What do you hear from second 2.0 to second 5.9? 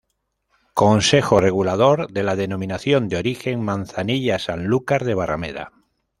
de la Denominación de Origen Manzanilla-Sanlúcar de Barrameda.